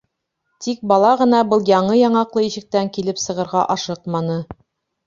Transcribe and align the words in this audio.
Тик 0.65 0.79
бала 0.91 1.11
ғына 1.19 1.41
был 1.51 1.69
яңы 1.73 1.99
яңаҡлы 1.99 2.47
ишектән 2.49 2.91
килеп 2.99 3.25
сығырға 3.27 3.67
ашыҡманы. 3.77 4.43